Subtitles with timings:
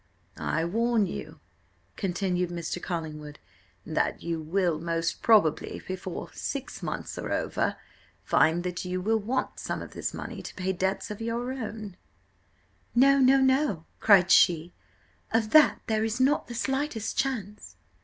[0.35, 1.39] "I warn you,"
[1.95, 2.81] continued Mr.
[2.81, 3.37] Collingwood,
[3.85, 7.75] "that you will most probably find before six months are over,
[8.31, 11.97] that you will want some of this money to pay debts of your own."
[12.95, 14.73] "No, no, no," cried she;
[15.31, 17.75] "of that there is not the slightest chance."